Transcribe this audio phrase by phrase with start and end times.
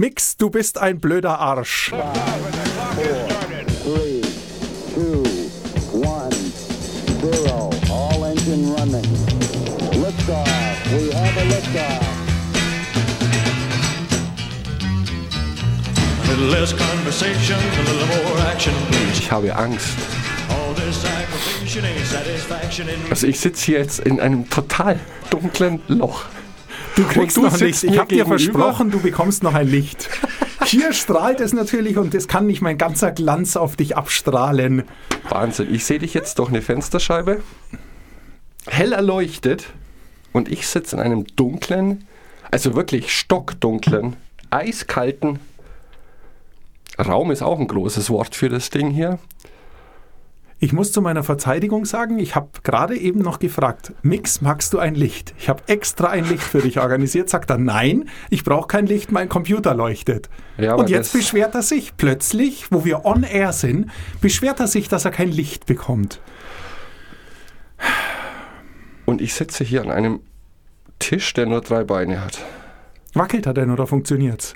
[0.00, 1.92] Mix, du bist ein blöder Arsch.
[19.12, 19.88] Ich habe Angst.
[23.10, 24.98] Also ich sitze hier jetzt in einem total
[25.28, 26.24] dunklen Loch.
[27.00, 27.82] Du kriegst du noch ein Licht.
[27.84, 30.10] Ich habe dir versprochen, du bekommst noch ein Licht.
[30.66, 34.82] Hier strahlt es natürlich und es kann nicht mein ganzer Glanz auf dich abstrahlen.
[35.30, 35.74] Wahnsinn.
[35.74, 37.40] Ich sehe dich jetzt durch eine Fensterscheibe,
[38.66, 39.66] hell erleuchtet,
[40.32, 42.06] und ich sitze in einem dunklen,
[42.50, 44.16] also wirklich stockdunklen,
[44.50, 45.40] eiskalten
[46.98, 49.18] Raum ist auch ein großes Wort für das Ding hier.
[50.62, 54.78] Ich muss zu meiner Verteidigung sagen, ich habe gerade eben noch gefragt, Mix, magst du
[54.78, 55.32] ein Licht?
[55.38, 57.30] Ich habe extra ein Licht für dich organisiert.
[57.30, 60.28] Sagt er, nein, ich brauche kein Licht, mein Computer leuchtet.
[60.58, 64.66] Ja, Und jetzt das- beschwert er sich plötzlich, wo wir on air sind, beschwert er
[64.66, 66.20] sich, dass er kein Licht bekommt.
[69.06, 70.20] Und ich sitze hier an einem
[70.98, 72.38] Tisch, der nur drei Beine hat.
[73.14, 74.54] Wackelt er denn oder funktioniert's?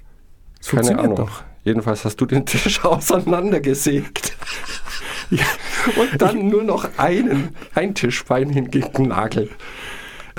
[0.60, 1.16] Es Keine funktioniert Ahnung.
[1.16, 1.42] doch.
[1.64, 4.36] Jedenfalls hast du den Tisch auseinandergesägt.
[5.30, 5.44] Ja.
[5.96, 9.50] Und dann nur noch einen, ein Tischbein hingenagelt.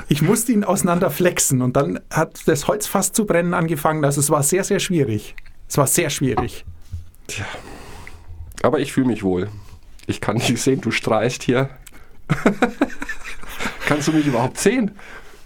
[0.08, 4.04] Ich musste ihn auseinander flexen und dann hat das Holz fast zu brennen angefangen.
[4.04, 5.34] Also es war sehr, sehr schwierig.
[5.68, 6.64] Es war sehr schwierig.
[7.26, 7.46] Tja.
[8.62, 9.48] Aber ich fühle mich wohl.
[10.06, 11.70] Ich kann dich sehen, du strahlst hier.
[13.86, 14.92] Kannst du mich überhaupt sehen?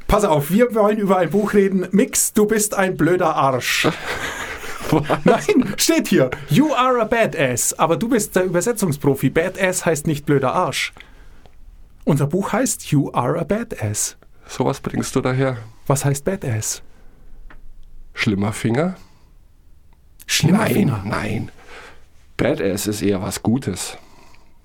[0.07, 1.87] Pass auf, wir wollen über ein Buch reden.
[1.93, 3.89] Mix, du bist ein blöder Arsch.
[5.25, 6.31] Nein, steht hier.
[6.49, 7.79] You are a badass.
[7.79, 9.31] Aber du bist der Übersetzungsprofi.
[9.31, 10.93] Badass heißt nicht blöder Arsch.
[12.05, 14.17] Unser Buch heißt You are a badass.
[14.47, 15.59] Sowas bringst du daher.
[15.87, 16.83] Was heißt badass?
[18.15, 18.97] Schlimmer Finger?
[20.27, 21.03] Schlimmer nein, Finger.
[21.05, 21.53] nein.
[22.37, 23.97] Badass ist eher was Gutes.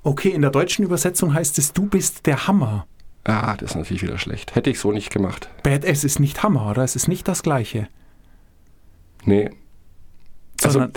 [0.04, 2.86] Okay, in der deutschen Übersetzung heißt es, du bist der Hammer.
[3.24, 4.54] Ah, das ist natürlich wieder schlecht.
[4.56, 5.50] Hätte ich so nicht gemacht.
[5.64, 6.84] Badass ist nicht Hammer, oder?
[6.84, 7.88] Es ist nicht das Gleiche.
[9.24, 9.50] Nee.
[10.64, 10.88] Also,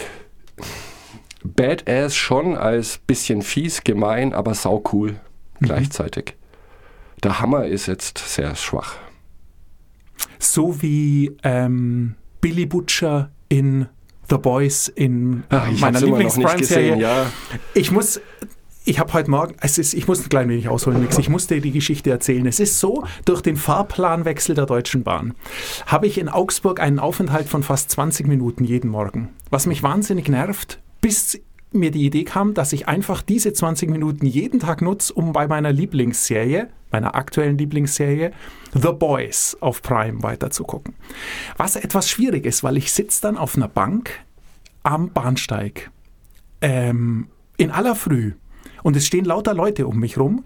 [1.42, 5.20] Badass schon als bisschen fies, gemein, aber saucool
[5.60, 6.34] gleichzeitig.
[7.22, 8.96] Der Hammer ist jetzt sehr schwach.
[10.38, 13.88] so wie ähm, Billy Butcher in
[14.30, 16.00] The Boys in ich meiner
[16.56, 17.26] gesehen, ja.
[17.74, 18.20] Ich muss,
[18.84, 21.18] ich habe heute Morgen, es ist, ich muss ein klein wenig ausholen, Nix.
[21.18, 22.46] Ich musste die Geschichte erzählen.
[22.46, 25.34] Es ist so, durch den Fahrplanwechsel der Deutschen Bahn
[25.86, 29.30] habe ich in Augsburg einen Aufenthalt von fast 20 Minuten jeden Morgen.
[29.50, 31.38] Was mich wahnsinnig nervt, bis
[31.72, 35.46] mir die Idee kam, dass ich einfach diese 20 Minuten jeden Tag nutze, um bei
[35.46, 38.32] meiner Lieblingsserie, meiner aktuellen Lieblingsserie,
[38.72, 40.94] The Boys auf Prime weiterzugucken.
[41.56, 44.10] Was etwas schwierig ist, weil ich sitze dann auf einer Bank
[44.82, 45.90] am Bahnsteig
[46.62, 47.28] ähm,
[47.58, 48.32] in aller Früh
[48.82, 50.44] und es stehen lauter Leute um mich rum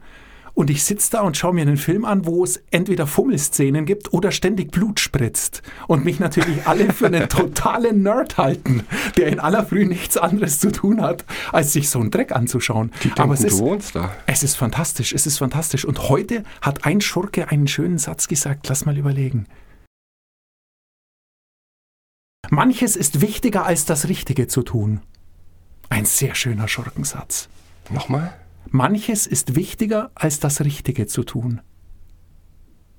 [0.54, 4.12] und ich sitze da und schaue mir einen Film an, wo es entweder Fummelszenen gibt
[4.12, 8.84] oder ständig Blut spritzt und mich natürlich alle für einen totalen Nerd halten,
[9.16, 12.90] der in aller Früh nichts anderes zu tun hat, als sich so einen Dreck anzuschauen.
[13.02, 13.62] Denken, Aber es ist,
[14.26, 15.84] es ist fantastisch, es ist fantastisch.
[15.86, 19.46] Und heute hat ein Schurke einen schönen Satz gesagt, lass mal überlegen.
[22.50, 25.00] Manches ist wichtiger als das Richtige zu tun.
[25.88, 27.48] Ein sehr schöner Schurkensatz.
[27.90, 28.32] Nochmal?
[28.70, 31.60] Manches ist wichtiger als das Richtige zu tun.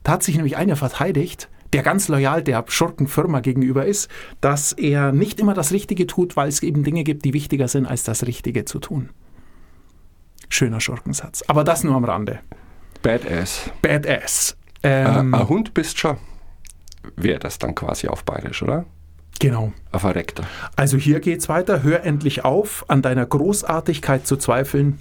[0.04, 4.10] Da hat sich nämlich einer verteidigt, der ganz loyal der Schurkenfirma gegenüber ist,
[4.42, 7.88] dass er nicht immer das Richtige tut, weil es eben Dinge gibt, die wichtiger sind
[7.88, 9.10] als das Richtige zu tun.
[10.50, 11.44] Schöner Schurkensatz.
[11.48, 12.40] Aber das nur am Rande.
[13.02, 13.72] Badass.
[13.82, 14.56] Badass.
[14.84, 16.18] Äh, Ähm, ein Hund bist schon.
[17.16, 18.86] Wäre das dann quasi auf Bayerisch, oder?
[19.40, 19.74] Genau.
[19.92, 20.44] Ein Verreckter.
[20.76, 21.84] Also hier geht's weiter.
[21.84, 25.00] Hör endlich auf, an deiner Großartigkeit zu zweifeln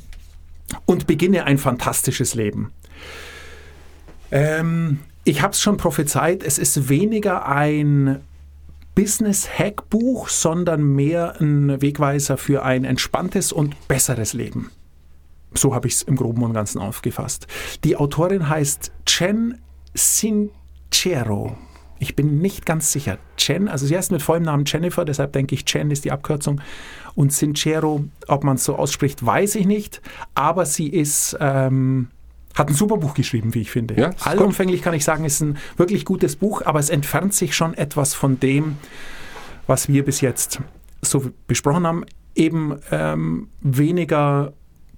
[0.87, 2.73] und beginne ein fantastisches Leben.
[4.31, 8.21] Ähm, ich habe es schon prophezeit, es ist weniger ein
[8.95, 14.71] Business-Hack-Buch, sondern mehr ein Wegweiser für ein entspanntes und besseres Leben.
[15.55, 17.47] So habe ich es im Groben und Ganzen aufgefasst.
[17.85, 19.59] Die Autorin heißt Chen
[19.95, 21.57] Sincero.
[22.03, 23.19] Ich bin nicht ganz sicher.
[23.37, 26.61] Chen, also sie heißt mit vollem Namen Jennifer, deshalb denke ich, Chen ist die Abkürzung.
[27.15, 30.03] Und Sincero, ob man es so ausspricht, weiß ich nicht.
[30.35, 32.09] Aber sie ist, ähm,
[32.55, 33.95] hat ein super Buch geschrieben, wie ich finde.
[33.95, 37.73] Ja, Allumfänglich kann ich sagen, ist ein wirklich gutes Buch, aber es entfernt sich schon
[37.75, 38.79] etwas von dem,
[39.69, 40.59] was wir bis jetzt
[41.03, 42.05] so besprochen haben.
[42.35, 44.55] Eben ähm, weniger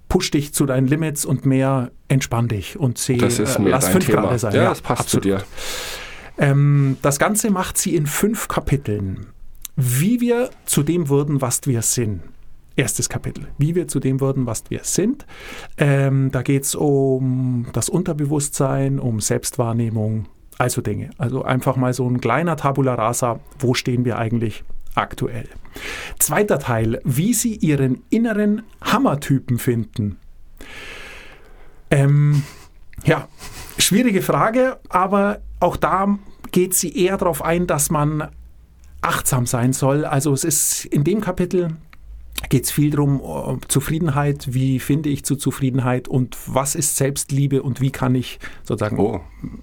[0.08, 3.72] push dich zu deinen Limits und mehr entspann dich und seh, Das ist äh, mehr
[3.72, 4.22] lass dein fünf Thema.
[4.22, 4.54] Grad sein.
[4.54, 5.22] Ja, das passt absolut.
[5.22, 5.44] zu dir.
[6.38, 9.26] Ähm, das Ganze macht sie in fünf Kapiteln.
[9.76, 12.22] wie wir zu dem wurden, was wir sind.
[12.76, 15.26] Erstes Kapitel, wie wir zu dem wurden, was wir sind.
[15.78, 20.26] Ähm, da geht es um das Unterbewusstsein, um Selbstwahrnehmung,
[20.58, 21.10] also Dinge.
[21.18, 24.64] Also einfach mal so ein kleiner Tabula rasa, wo stehen wir eigentlich
[24.96, 25.48] aktuell.
[26.18, 30.18] Zweiter Teil, wie Sie Ihren inneren Hammertypen finden.
[31.90, 32.42] Ähm,
[33.04, 33.28] ja,
[33.78, 36.18] schwierige Frage, aber auch da
[36.52, 38.28] geht sie eher darauf ein, dass man
[39.00, 40.04] achtsam sein soll.
[40.04, 41.76] Also es ist in dem Kapitel
[42.50, 47.62] geht es viel darum, äh, Zufriedenheit, wie finde ich zu Zufriedenheit und was ist Selbstliebe
[47.62, 49.20] und wie kann ich sozusagen oh.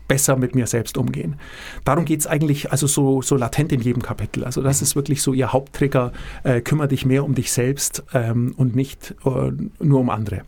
[0.07, 1.35] besser mit mir selbst umgehen.
[1.83, 4.43] Darum geht es eigentlich also so, so latent in jedem Kapitel.
[4.43, 6.11] Also das ist wirklich so ihr Haupttrigger,
[6.43, 10.41] äh, kümmere dich mehr um dich selbst ähm, und nicht äh, nur um andere.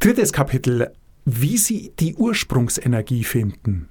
[0.00, 0.92] Drittes Kapitel,
[1.24, 3.88] wie sie die Ursprungsenergie finden.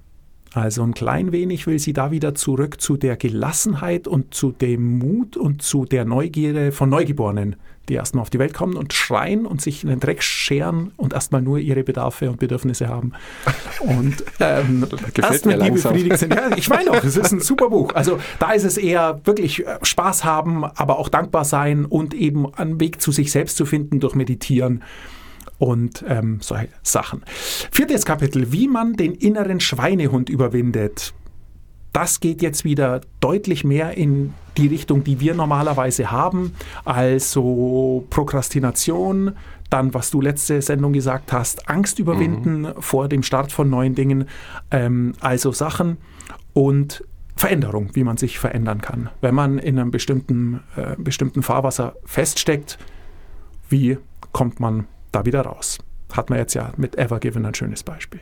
[0.55, 4.99] Also ein klein wenig will sie da wieder zurück zu der Gelassenheit und zu dem
[4.99, 7.57] Mut und zu der Neugierde von Neugeborenen,
[7.89, 11.11] die erstmal auf die Welt kommen und schreien und sich in den Dreck scheren und
[11.11, 13.11] erstmal nur ihre Bedarfe und Bedürfnisse haben.
[13.81, 14.87] Und ähm,
[15.21, 16.33] erst mit Liebe befriedigt sind.
[16.33, 17.93] Ja, ich meine auch, es ist ein super Buch.
[17.93, 22.53] Also da ist es eher wirklich äh, Spaß haben, aber auch dankbar sein und eben
[22.55, 24.83] einen Weg zu sich selbst zu finden durch Meditieren
[25.57, 27.23] und ähm, solche Sachen.
[27.71, 31.13] Viertes Kapitel, wie man den inneren Schweinehund überwindet.
[31.93, 36.53] Das geht jetzt wieder deutlich mehr in die Richtung, die wir normalerweise haben.
[36.83, 39.35] Also Prokrastination,
[39.69, 42.73] dann, was du letzte Sendung gesagt hast, Angst überwinden mhm.
[42.79, 44.27] vor dem Start von neuen Dingen.
[44.71, 45.97] Ähm, also Sachen
[46.53, 47.03] und
[47.37, 49.09] Veränderung, wie man sich verändern kann.
[49.21, 52.77] Wenn man in einem bestimmten, äh, bestimmten Fahrwasser feststeckt,
[53.69, 53.97] wie
[54.31, 55.79] kommt man da wieder raus.
[56.13, 58.21] Hat man jetzt ja mit Ever Given ein schönes Beispiel.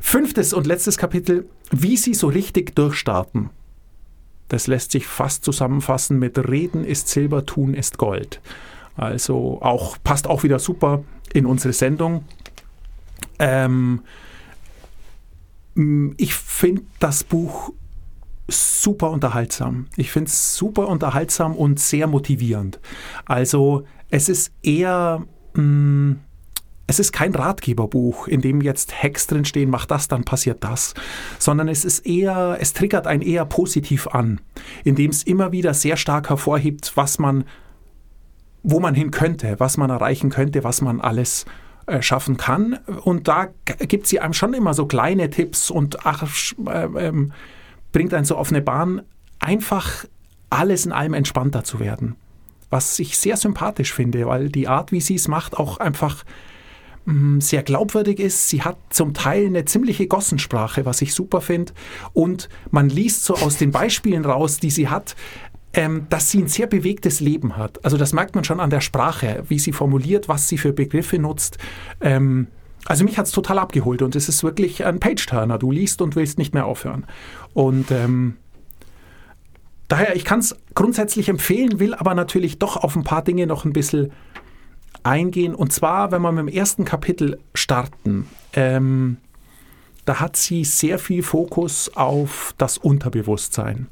[0.00, 3.50] Fünftes und letztes Kapitel, wie Sie so richtig durchstarten.
[4.48, 8.40] Das lässt sich fast zusammenfassen mit Reden ist Silber, tun ist Gold.
[8.96, 12.24] Also auch passt auch wieder super in unsere Sendung.
[13.38, 14.02] Ähm,
[16.18, 17.72] ich finde das Buch
[18.48, 19.86] super unterhaltsam.
[19.96, 22.78] Ich finde es super unterhaltsam und sehr motivierend.
[23.24, 26.14] Also es ist eher Mm,
[26.86, 30.94] es ist kein Ratgeberbuch, in dem jetzt Hacks drinstehen, mach das, dann passiert das,
[31.38, 34.40] sondern es ist eher, es triggert einen eher positiv an,
[34.84, 37.44] indem es immer wieder sehr stark hervorhebt, was man,
[38.62, 41.46] wo man hin könnte, was man erreichen könnte, was man alles
[41.86, 42.78] äh, schaffen kann.
[43.04, 43.48] Und da
[43.78, 46.24] gibt sie einem schon immer so kleine Tipps und ach,
[46.66, 47.28] äh, äh,
[47.92, 49.02] bringt einen so auf eine Bahn,
[49.38, 50.04] einfach
[50.50, 52.16] alles in allem entspannter zu werden
[52.72, 56.24] was ich sehr sympathisch finde, weil die Art, wie sie es macht, auch einfach
[57.04, 58.48] mm, sehr glaubwürdig ist.
[58.48, 61.74] Sie hat zum Teil eine ziemliche Gossensprache, was ich super finde.
[62.14, 65.14] Und man liest so aus den Beispielen raus, die sie hat,
[65.74, 67.84] ähm, dass sie ein sehr bewegtes Leben hat.
[67.84, 71.18] Also das merkt man schon an der Sprache, wie sie formuliert, was sie für Begriffe
[71.18, 71.58] nutzt.
[72.00, 72.48] Ähm,
[72.86, 75.58] also mich hat es total abgeholt und es ist wirklich ein Page-Turner.
[75.58, 77.06] Du liest und willst nicht mehr aufhören.
[77.52, 78.38] Und ähm,
[79.92, 83.66] Daher, ich kann es grundsätzlich empfehlen, will aber natürlich doch auf ein paar Dinge noch
[83.66, 84.10] ein bisschen
[85.02, 85.54] eingehen.
[85.54, 89.18] Und zwar, wenn wir mit dem ersten Kapitel starten, ähm,
[90.06, 93.88] da hat sie sehr viel Fokus auf das Unterbewusstsein.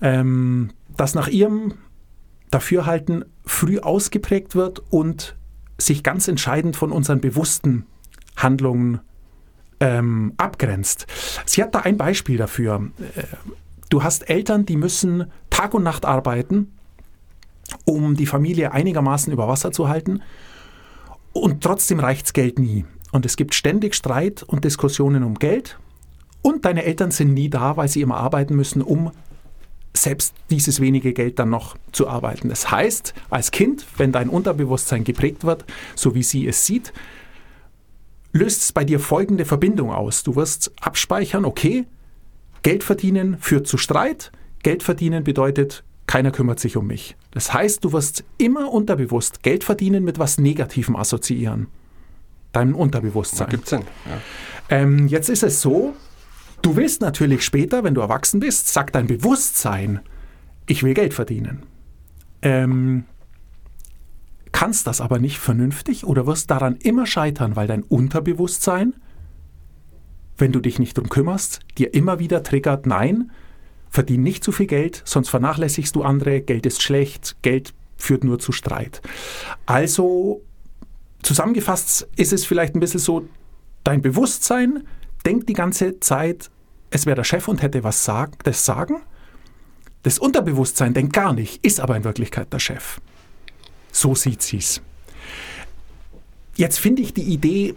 [0.00, 1.74] Ähm, das nach ihrem
[2.50, 5.36] Dafürhalten früh ausgeprägt wird und
[5.76, 7.84] sich ganz entscheidend von unseren bewussten
[8.34, 9.00] Handlungen
[9.78, 11.06] ähm, abgrenzt.
[11.44, 12.90] Sie hat da ein Beispiel dafür.
[13.92, 16.72] Du hast Eltern, die müssen Tag und Nacht arbeiten,
[17.84, 20.22] um die Familie einigermaßen über Wasser zu halten.
[21.34, 22.86] Und trotzdem reicht Geld nie.
[23.10, 25.78] Und es gibt ständig Streit und Diskussionen um Geld.
[26.40, 29.12] Und deine Eltern sind nie da, weil sie immer arbeiten müssen, um
[29.94, 32.48] selbst dieses wenige Geld dann noch zu arbeiten.
[32.48, 36.94] Das heißt, als Kind, wenn dein Unterbewusstsein geprägt wird, so wie sie es sieht,
[38.32, 40.22] löst es bei dir folgende Verbindung aus.
[40.22, 41.84] Du wirst abspeichern, okay,
[42.62, 44.32] Geld verdienen führt zu Streit.
[44.62, 47.16] Geld verdienen bedeutet, keiner kümmert sich um mich.
[47.30, 51.68] Das heißt, du wirst immer unterbewusst Geld verdienen mit was Negativem assoziieren.
[52.52, 53.48] Deinem Unterbewusstsein.
[53.48, 53.82] Gibt's Sinn.
[54.06, 54.76] Ja.
[54.76, 55.94] Ähm, jetzt ist es so,
[56.60, 60.00] du willst natürlich später, wenn du erwachsen bist, sagt dein Bewusstsein,
[60.66, 61.62] ich will Geld verdienen.
[62.42, 63.04] Ähm,
[64.52, 68.94] kannst das aber nicht vernünftig oder wirst daran immer scheitern, weil dein Unterbewusstsein
[70.38, 73.30] wenn du dich nicht drum kümmerst, dir immer wieder triggert, nein,
[73.90, 78.38] verdien nicht zu viel Geld, sonst vernachlässigst du andere, Geld ist schlecht, Geld führt nur
[78.38, 79.02] zu Streit.
[79.66, 80.42] Also
[81.22, 83.28] zusammengefasst ist es vielleicht ein bisschen so,
[83.84, 84.86] dein Bewusstsein
[85.24, 86.50] denkt die ganze Zeit,
[86.90, 88.96] es wäre der Chef und hätte was sagen, das Sagen.
[90.02, 93.00] Das Unterbewusstsein denkt gar nicht, ist aber in Wirklichkeit der Chef.
[93.92, 94.82] So sieht sie's.
[96.56, 97.74] Jetzt finde ich die Idee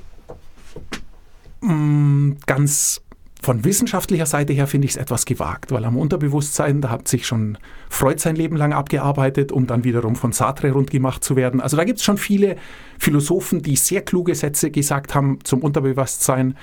[1.66, 3.02] mh, mm, ganz
[3.46, 7.28] von wissenschaftlicher Seite her finde ich es etwas gewagt, weil am Unterbewusstsein, da hat sich
[7.28, 11.62] schon Freud sein Leben lang abgearbeitet, um dann wiederum von Sartre rund gemacht zu werden.
[11.62, 12.56] Also da gibt es schon viele
[12.98, 16.58] Philosophen, die sehr kluge Sätze gesagt haben zum Unterbewusstsein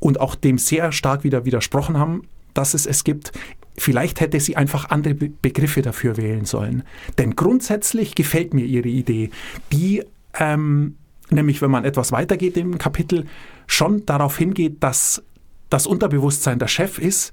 [0.00, 3.30] und auch dem sehr stark wieder widersprochen haben, dass es es gibt.
[3.78, 6.82] Vielleicht hätte sie einfach andere Be Begriffe dafür wählen sollen.
[7.16, 9.30] Denn grundsätzlich gefällt mir ihre Idee,
[9.70, 10.02] die
[10.38, 10.96] ähm,
[11.30, 13.26] nämlich, wenn man etwas weitergeht im Kapitel,
[13.66, 15.22] schon darauf hingeht, dass
[15.70, 17.32] das Unterbewusstsein der Chef ist,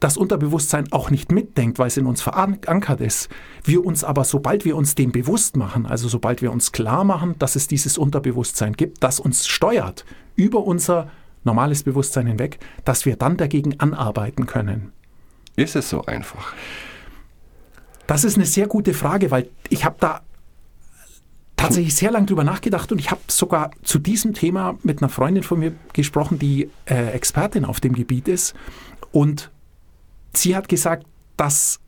[0.00, 3.30] das Unterbewusstsein auch nicht mitdenkt, weil es in uns verankert ist.
[3.62, 7.36] Wir uns aber, sobald wir uns dem bewusst machen, also sobald wir uns klar machen,
[7.38, 10.04] dass es dieses Unterbewusstsein gibt, das uns steuert
[10.36, 11.10] über unser
[11.44, 14.92] normales Bewusstsein hinweg, dass wir dann dagegen anarbeiten können.
[15.56, 16.52] Ist es so einfach?
[18.06, 20.20] Das ist eine sehr gute Frage, weil ich habe da
[21.66, 25.42] tatsächlich sehr lange drüber nachgedacht und ich habe sogar zu diesem Thema mit einer Freundin
[25.42, 28.54] von mir gesprochen, die äh, Expertin auf dem Gebiet ist.
[29.12, 29.50] Und
[30.32, 31.06] sie hat gesagt,
[31.36, 31.80] dass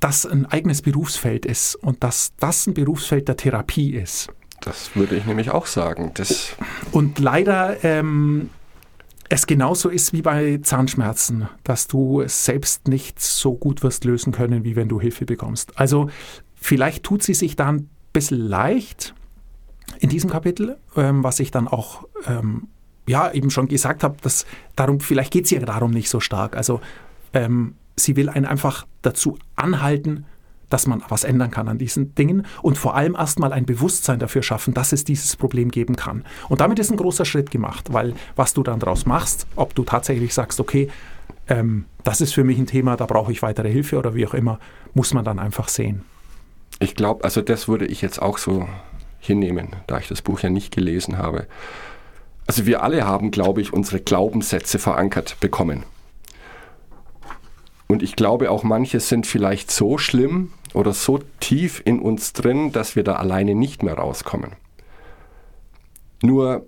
[0.00, 4.28] das ein eigenes Berufsfeld ist und dass das ein Berufsfeld der Therapie ist.
[4.60, 6.12] Das würde ich nämlich auch sagen.
[6.14, 6.56] Das
[6.92, 8.50] und leider ähm,
[9.28, 14.32] es genauso ist wie bei Zahnschmerzen, dass du es selbst nicht so gut wirst lösen
[14.32, 15.78] können, wie wenn du Hilfe bekommst.
[15.78, 16.10] Also
[16.54, 19.14] vielleicht tut sie sich da ein bisschen leicht
[20.00, 22.68] in diesem Kapitel, ähm, was ich dann auch ähm,
[23.06, 24.46] ja eben schon gesagt habe, dass
[24.76, 26.56] darum, vielleicht geht es ihr darum nicht so stark.
[26.56, 26.80] Also
[27.32, 30.24] ähm, sie will einen einfach dazu anhalten,
[30.68, 34.42] dass man was ändern kann an diesen Dingen und vor allem erstmal ein Bewusstsein dafür
[34.42, 36.24] schaffen, dass es dieses Problem geben kann.
[36.48, 39.84] Und damit ist ein großer Schritt gemacht, weil was du dann daraus machst, ob du
[39.84, 40.90] tatsächlich sagst, okay,
[41.48, 44.34] ähm, das ist für mich ein Thema, da brauche ich weitere Hilfe oder wie auch
[44.34, 44.58] immer,
[44.92, 46.04] muss man dann einfach sehen.
[46.80, 48.68] Ich glaube, also das würde ich jetzt auch so
[49.18, 51.46] hinnehmen, da ich das Buch ja nicht gelesen habe.
[52.46, 55.84] Also wir alle haben, glaube ich, unsere Glaubenssätze verankert bekommen.
[57.88, 62.70] Und ich glaube auch manche sind vielleicht so schlimm oder so tief in uns drin,
[62.72, 64.52] dass wir da alleine nicht mehr rauskommen.
[66.22, 66.66] Nur,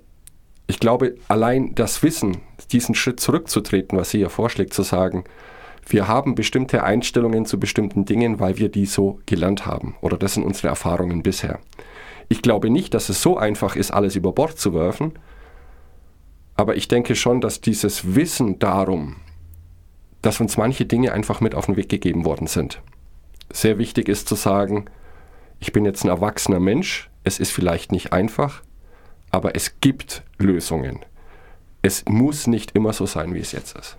[0.66, 2.38] ich glaube, allein das Wissen,
[2.72, 5.24] diesen Schritt zurückzutreten, was sie ja vorschlägt, zu sagen,
[5.92, 9.96] wir haben bestimmte Einstellungen zu bestimmten Dingen, weil wir die so gelernt haben.
[10.00, 11.58] Oder das sind unsere Erfahrungen bisher.
[12.28, 15.12] Ich glaube nicht, dass es so einfach ist, alles über Bord zu werfen.
[16.54, 19.16] Aber ich denke schon, dass dieses Wissen darum,
[20.22, 22.80] dass uns manche Dinge einfach mit auf den Weg gegeben worden sind.
[23.52, 24.84] Sehr wichtig ist zu sagen,
[25.58, 28.62] ich bin jetzt ein erwachsener Mensch, es ist vielleicht nicht einfach,
[29.30, 31.00] aber es gibt Lösungen.
[31.82, 33.96] Es muss nicht immer so sein, wie es jetzt ist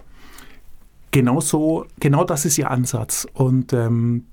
[1.12, 3.28] genau so, genau das ist ihr Ansatz.
[3.34, 4.26] Und ähm,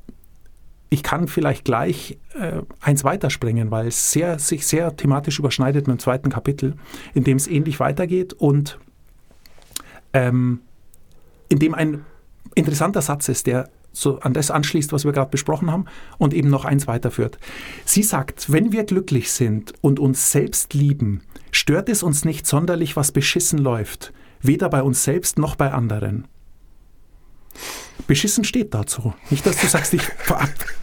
[0.91, 5.99] ich kann vielleicht gleich äh, eins weiterspringen, weil es sehr, sich sehr thematisch überschneidet mit
[5.99, 6.77] dem zweiten Kapitel,
[7.15, 8.79] in dem es ähnlich weitergeht und
[10.13, 10.61] ähm,
[11.49, 12.05] in dem ein
[12.55, 15.87] interessanter Satz ist, der so an das anschließt, was wir gerade besprochen haben
[16.19, 17.39] und eben noch eins weiterführt.
[17.85, 22.97] Sie sagt, wenn wir glücklich sind und uns selbst lieben, stört es uns nicht sonderlich,
[22.97, 26.27] was beschissen läuft, weder bei uns selbst noch bei anderen.
[28.07, 29.13] Beschissen steht dazu.
[29.31, 30.03] Nicht, dass du sagst, ich.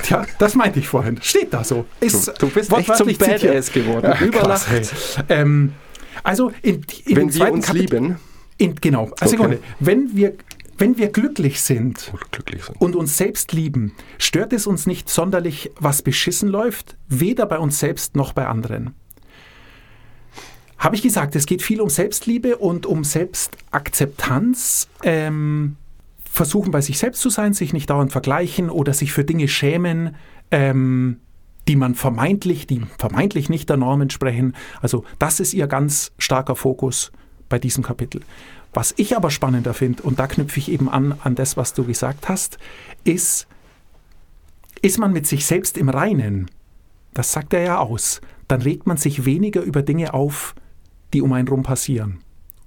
[0.09, 1.19] Ja, das meinte ich vorhin.
[1.21, 1.85] Steht da so.
[1.99, 4.05] Ist du, du bist echt zum Badass geworden.
[4.05, 4.67] Ja, Überlacht.
[5.29, 5.73] Ähm,
[6.23, 8.19] also in, in Wenn wir uns Kapitel, lieben.
[8.57, 9.11] In, genau.
[9.19, 9.59] Also okay.
[9.79, 10.35] Wenn wir
[10.77, 15.71] wenn wir glücklich sind, glücklich sind, und uns selbst lieben, stört es uns nicht sonderlich,
[15.79, 18.93] was beschissen läuft, weder bei uns selbst noch bei anderen.
[20.77, 24.89] Habe ich gesagt, es geht viel um Selbstliebe und um Selbstakzeptanz.
[25.03, 25.77] Ähm,
[26.35, 30.17] versuchen bei sich selbst zu sein, sich nicht dauernd vergleichen oder sich für Dinge schämen,
[30.51, 31.21] ähm,
[31.69, 34.53] die man vermeintlich, die vermeintlich nicht der Norm entsprechen.
[34.81, 37.13] Also das ist ihr ganz starker Fokus
[37.47, 38.21] bei diesem Kapitel.
[38.73, 41.85] Was ich aber spannender finde, und da knüpfe ich eben an an das, was du
[41.85, 42.57] gesagt hast,
[43.05, 43.47] ist,
[44.81, 46.51] ist man mit sich selbst im Reinen,
[47.13, 50.53] das sagt er ja aus, dann regt man sich weniger über Dinge auf,
[51.13, 52.19] die um einen rum passieren.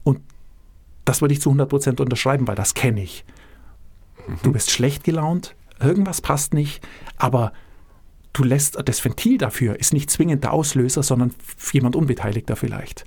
[0.05, 0.21] Und
[1.05, 3.27] das würde ich zu 100% unterschreiben, weil das kenne ich.
[4.43, 7.53] Du bist schlecht gelaunt, irgendwas passt nicht, aber
[8.33, 11.35] du lässt das Ventil dafür ist nicht zwingend der Auslöser, sondern
[11.73, 13.05] jemand Unbeteiligter vielleicht.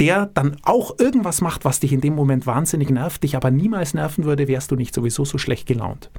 [0.00, 3.94] Der dann auch irgendwas macht, was dich in dem Moment wahnsinnig nervt, dich aber niemals
[3.94, 6.10] nerven würde, wärst du nicht sowieso so schlecht gelaunt.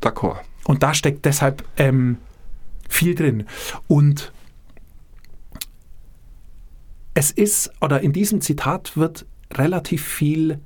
[0.00, 0.40] D'accord.
[0.64, 2.18] Und da steckt deshalb ähm,
[2.88, 3.46] viel drin.
[3.86, 4.32] Und
[7.14, 10.58] es ist, oder in diesem Zitat wird relativ viel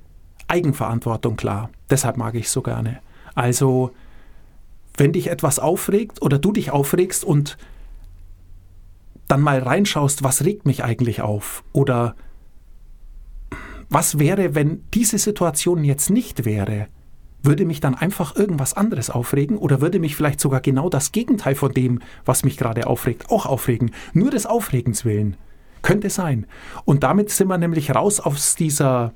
[0.48, 1.70] Eigenverantwortung klar.
[1.90, 2.98] Deshalb mag ich es so gerne.
[3.34, 3.92] Also,
[4.96, 7.56] wenn dich etwas aufregt oder du dich aufregst und
[9.28, 11.62] dann mal reinschaust, was regt mich eigentlich auf?
[11.72, 12.16] Oder
[13.90, 16.88] was wäre, wenn diese Situation jetzt nicht wäre?
[17.42, 21.54] Würde mich dann einfach irgendwas anderes aufregen oder würde mich vielleicht sogar genau das Gegenteil
[21.54, 23.92] von dem, was mich gerade aufregt, auch aufregen?
[24.12, 25.36] Nur des Aufregens willen.
[25.82, 26.46] Könnte sein.
[26.84, 29.14] Und damit sind wir nämlich raus aus dieser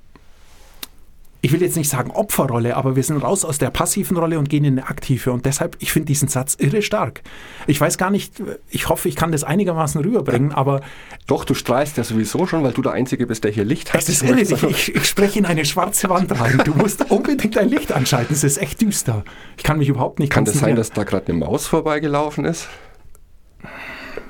[1.44, 4.48] ich will jetzt nicht sagen Opferrolle, aber wir sind raus aus der passiven Rolle und
[4.48, 5.32] gehen in eine aktive.
[5.32, 7.22] Und deshalb, ich finde diesen Satz irre stark.
[7.66, 10.82] Ich weiß gar nicht, ich hoffe, ich kann das einigermaßen rüberbringen, aber.
[11.26, 14.00] Doch, du strahlst ja sowieso schon, weil du der Einzige bist, der hier Licht hat.
[14.00, 14.40] Es ist irre.
[14.40, 16.62] Ich, ich, spreche in eine schwarze Wand rein.
[16.72, 18.34] Du musst unbedingt dein Licht anschalten.
[18.34, 19.24] Es ist echt düster.
[19.56, 22.68] Ich kann mich überhaupt nicht Kann das sein, dass da gerade eine Maus vorbeigelaufen ist?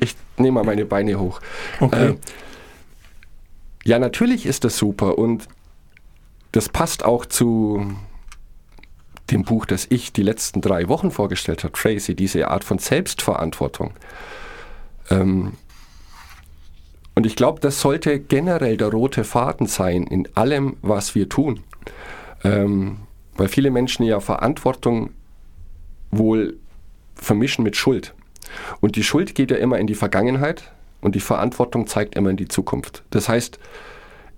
[0.01, 1.41] Ich nehme mal meine Beine hoch.
[1.79, 2.11] Okay.
[2.11, 2.15] Äh,
[3.85, 5.47] ja, natürlich ist das super und
[6.53, 7.95] das passt auch zu
[9.31, 13.93] dem Buch, das ich die letzten drei Wochen vorgestellt habe, Tracy, diese Art von Selbstverantwortung.
[15.11, 15.55] Ähm,
[17.15, 21.61] und ich glaube, das sollte generell der rote Faden sein in allem, was wir tun.
[22.45, 22.99] Ähm,
[23.37, 25.11] weil viele Menschen ja Verantwortung
[26.11, 26.59] wohl
[27.15, 28.15] vermischen mit Schuld.
[28.81, 32.37] Und die Schuld geht ja immer in die Vergangenheit und die Verantwortung zeigt immer in
[32.37, 33.03] die Zukunft.
[33.11, 33.59] Das heißt,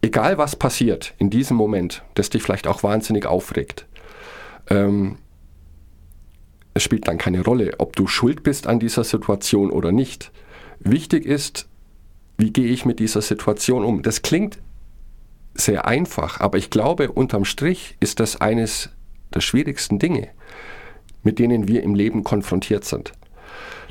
[0.04, 3.86] egal was passiert in diesem Moment, das dich vielleicht auch wahnsinnig aufregt,
[4.68, 5.16] ähm,
[6.74, 10.30] es spielt dann keine Rolle, ob du schuld bist an dieser Situation oder nicht.
[10.80, 11.68] Wichtig ist,
[12.36, 14.02] wie gehe ich mit dieser Situation um?
[14.02, 14.58] Das klingt
[15.54, 18.90] sehr einfach, aber ich glaube, unterm Strich ist das eines
[19.32, 20.28] der schwierigsten Dinge,
[21.22, 23.12] mit denen wir im Leben konfrontiert sind.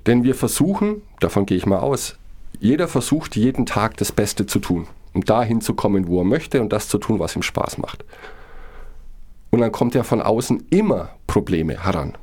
[0.05, 2.17] Denn wir versuchen, davon gehe ich mal aus,
[2.60, 6.62] jeder versucht jeden Tag das Beste zu tun um dahin zu kommen, wo er möchte
[6.62, 8.03] und das zu tun, was ihm Spaß macht.
[9.51, 12.17] Und dann kommt ja von außen immer Probleme heran.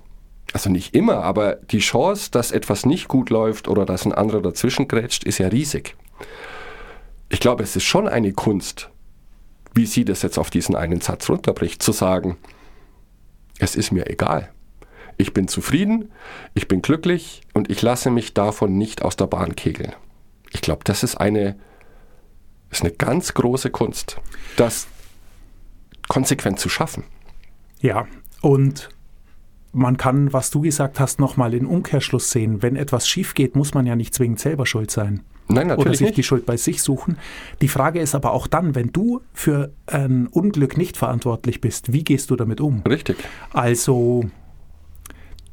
[0.53, 4.43] Also nicht immer, aber die Chance, dass etwas nicht gut läuft oder dass ein anderer
[4.43, 5.97] dazwischen grätscht, ist ja riesig.
[7.29, 8.91] Ich glaube, es ist schon eine Kunst,
[9.75, 12.37] wie sie das jetzt auf diesen einen Satz runterbricht, zu sagen,
[13.61, 14.51] es ist mir egal.
[15.17, 16.11] Ich bin zufrieden,
[16.55, 19.93] ich bin glücklich und ich lasse mich davon nicht aus der Bahn kegeln.
[20.51, 21.57] Ich glaube, das ist eine
[22.71, 24.21] ist eine ganz große Kunst,
[24.57, 24.87] das
[26.09, 27.05] konsequent zu schaffen.
[27.81, 28.07] Ja,
[28.43, 28.91] und
[29.73, 32.63] man kann, was du gesagt hast, nochmal in Umkehrschluss sehen.
[32.63, 35.23] Wenn etwas schief geht, muss man ja nicht zwingend selber schuld sein.
[35.49, 36.17] Nein, natürlich Oder sich nicht.
[36.17, 37.19] die Schuld bei sich suchen.
[37.61, 42.05] Die Frage ist aber auch dann, wenn du für ein Unglück nicht verantwortlich bist, wie
[42.05, 42.83] gehst du damit um?
[42.89, 43.17] Richtig.
[43.53, 44.25] Also,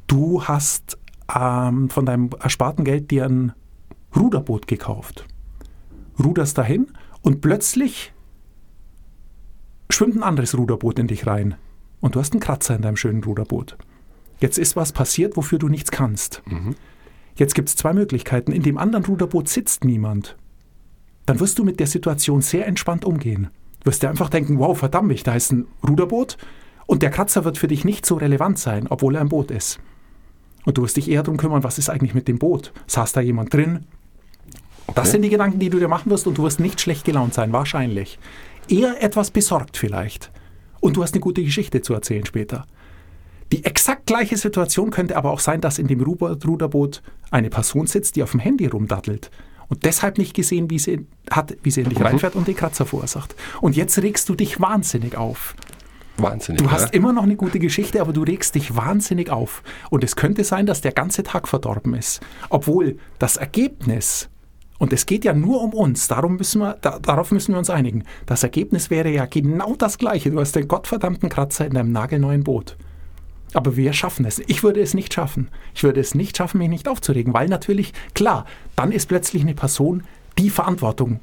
[0.06, 0.98] du hast
[1.34, 3.52] ähm, von deinem ersparten Geld dir ein
[4.14, 5.26] Ruderboot gekauft.
[6.22, 6.88] Ruderst dahin
[7.22, 8.12] und plötzlich
[9.90, 11.56] schwimmt ein anderes Ruderboot in dich rein.
[12.00, 13.76] Und du hast einen Kratzer in deinem schönen Ruderboot.
[14.40, 16.42] Jetzt ist was passiert, wofür du nichts kannst.
[16.46, 16.76] Mhm.
[17.34, 18.52] Jetzt gibt es zwei Möglichkeiten.
[18.52, 20.36] In dem anderen Ruderboot sitzt niemand.
[21.26, 23.48] Dann wirst du mit der Situation sehr entspannt umgehen.
[23.80, 26.36] Du wirst dir einfach denken, wow, verdammt, da ist ein Ruderboot
[26.86, 29.78] und der Kratzer wird für dich nicht so relevant sein, obwohl er ein Boot ist.
[30.64, 32.72] Und du wirst dich eher darum kümmern, was ist eigentlich mit dem Boot?
[32.86, 33.86] Saß da jemand drin?
[34.88, 34.94] Okay.
[34.96, 37.34] Das sind die Gedanken, die du dir machen wirst und du wirst nicht schlecht gelaunt
[37.34, 38.18] sein, wahrscheinlich.
[38.68, 40.30] Eher etwas besorgt vielleicht.
[40.80, 42.66] Und du hast eine gute Geschichte zu erzählen später.
[43.52, 48.16] Die exakt gleiche Situation könnte aber auch sein, dass in dem Ruderboot eine Person sitzt,
[48.16, 49.30] die auf dem Handy rumdattelt
[49.68, 52.06] und deshalb nicht gesehen, wie sie hat, wie sie in dich mhm.
[52.06, 53.34] reinfährt und den Kratzer verursacht.
[53.60, 55.54] Und jetzt regst du dich wahnsinnig auf.
[56.16, 56.62] Wahnsinnig.
[56.62, 59.62] Du hast immer noch eine gute Geschichte, aber du regst dich wahnsinnig auf.
[59.88, 62.20] Und es könnte sein, dass der ganze Tag verdorben ist.
[62.48, 64.28] Obwohl das Ergebnis
[64.78, 67.68] und es geht ja nur um uns, darum müssen wir, da, darauf müssen wir uns
[67.68, 68.04] einigen.
[68.26, 70.30] Das Ergebnis wäre ja genau das gleiche.
[70.30, 72.76] Du hast den gottverdammten Kratzer in deinem nagelneuen Boot.
[73.54, 74.38] Aber wir schaffen es.
[74.46, 75.50] Ich würde es nicht schaffen.
[75.74, 78.44] Ich würde es nicht schaffen, mich nicht aufzuregen, weil natürlich, klar,
[78.76, 80.04] dann ist plötzlich eine Person,
[80.36, 81.20] die Verantwortung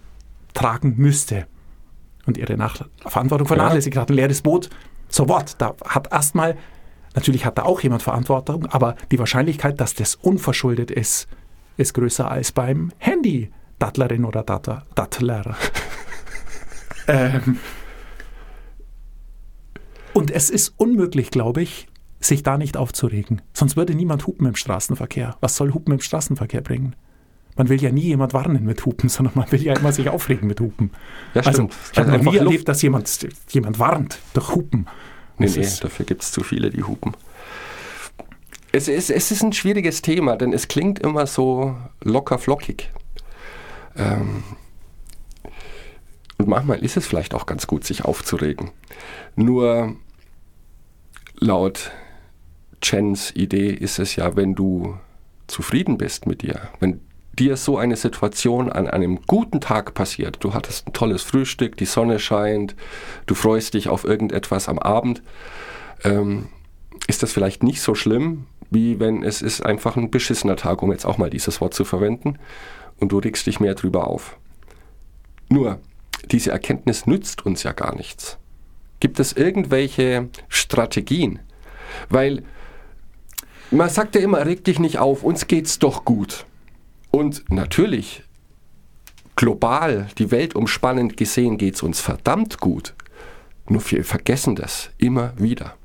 [0.53, 1.47] tragen müsste
[2.25, 4.01] und ihre Nach Verantwortung vernachlässigt ja.
[4.01, 4.09] hat.
[4.09, 4.69] Ein leeres Boot,
[5.07, 5.55] so what?
[5.59, 6.57] Da hat erstmal,
[7.13, 11.27] natürlich hat da auch jemand Verantwortung, aber die Wahrscheinlichkeit, dass das unverschuldet ist,
[11.77, 13.51] ist größer als beim Handy.
[13.79, 15.55] Dattlerin oder Datter, Dattler.
[17.07, 17.57] ähm,
[20.13, 21.87] und es ist unmöglich, glaube ich,
[22.21, 23.41] sich da nicht aufzuregen.
[23.53, 25.35] Sonst würde niemand hupen im Straßenverkehr.
[25.41, 26.95] Was soll Hupen im Straßenverkehr bringen?
[27.57, 30.47] Man will ja nie jemand warnen mit Hupen, sondern man will ja immer sich aufregen
[30.47, 30.91] mit Hupen.
[31.33, 34.87] Ja, also, ich habe noch nie erlebt, dass jemand, jemand warnt durch Hupen.
[35.37, 37.13] Nee, nee, dafür gibt es zu viele, die hupen.
[38.75, 42.91] Es ist, es ist ein schwieriges Thema, denn es klingt immer so locker flockig.
[43.95, 44.43] Ähm
[46.37, 48.71] und manchmal ist es vielleicht auch ganz gut, sich aufzuregen.
[49.37, 49.95] Nur
[51.39, 51.91] laut
[52.83, 54.97] Jens Idee ist es ja, wenn du
[55.47, 56.99] zufrieden bist mit dir, wenn
[57.39, 61.85] dir so eine Situation an einem guten Tag passiert, du hattest ein tolles Frühstück, die
[61.85, 62.75] Sonne scheint,
[63.25, 65.23] du freust dich auf irgendetwas am Abend,
[66.03, 66.49] ähm,
[67.07, 70.91] ist das vielleicht nicht so schlimm, wie wenn es ist einfach ein beschissener Tag, um
[70.91, 72.37] jetzt auch mal dieses Wort zu verwenden,
[72.99, 74.37] und du regst dich mehr drüber auf.
[75.49, 75.79] Nur,
[76.31, 78.37] diese Erkenntnis nützt uns ja gar nichts.
[78.99, 81.39] Gibt es irgendwelche Strategien?
[82.09, 82.43] Weil
[83.71, 86.45] man sagt ja immer, reg dich nicht auf, uns geht's doch gut.
[87.11, 88.23] Und natürlich,
[89.35, 92.93] global, die Welt umspannend gesehen, geht's uns verdammt gut.
[93.67, 95.75] Nur wir vergessen das immer wieder.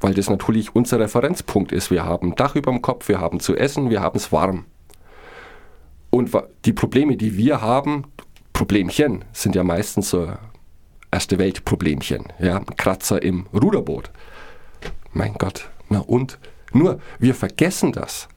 [0.00, 1.90] Weil das natürlich unser Referenzpunkt ist.
[1.90, 4.64] Wir haben ein Dach über dem Kopf, wir haben zu essen, wir haben es warm.
[6.10, 6.30] Und
[6.64, 8.04] die Probleme, die wir haben,
[8.52, 10.32] Problemchen, sind ja meistens so
[11.10, 12.24] erste Welt-Problemchen.
[12.38, 14.10] Ja, Kratzer im Ruderboot.
[15.12, 16.38] Mein Gott, na und?
[16.72, 18.28] Nur, wir vergessen das.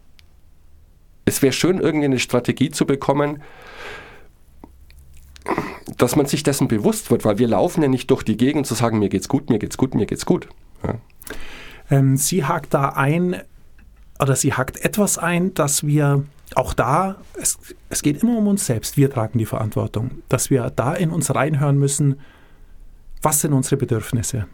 [1.26, 3.42] Es wäre schön, irgendwie eine Strategie zu bekommen,
[5.98, 8.74] dass man sich dessen bewusst wird, weil wir laufen ja nicht durch die Gegend zu
[8.74, 10.48] sagen, mir geht's gut, mir geht's gut, mir geht's gut.
[11.90, 13.42] Ähm, sie hakt da ein,
[14.20, 16.24] oder sie hakt etwas ein, dass wir
[16.56, 17.58] auch da, es,
[17.90, 21.34] es geht immer um uns selbst, wir tragen die Verantwortung, dass wir da in uns
[21.34, 22.20] reinhören müssen,
[23.22, 24.48] was sind unsere Bedürfnisse?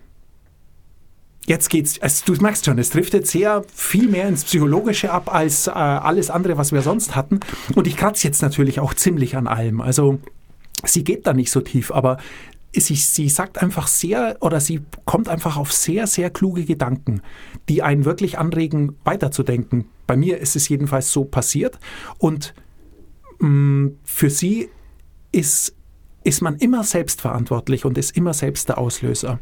[1.46, 5.66] Jetzt geht's, also du merkst schon, es driftet sehr viel mehr ins Psychologische ab als
[5.68, 7.40] äh, alles andere, was wir sonst hatten.
[7.74, 9.82] Und ich kratze jetzt natürlich auch ziemlich an allem.
[9.82, 10.20] Also
[10.86, 12.18] sie geht da nicht so tief, aber
[12.74, 17.22] sie, sie sagt einfach sehr oder sie kommt einfach auf sehr, sehr kluge Gedanken,
[17.68, 19.86] die einen wirklich anregen, weiterzudenken.
[20.08, 21.80] Bei mir ist es jedenfalls so passiert
[22.18, 22.54] und
[23.40, 24.70] mh, mm, für sie
[25.32, 25.76] ist
[26.24, 29.40] ist man immer selbstverantwortlich und ist immer selbst der Auslöser.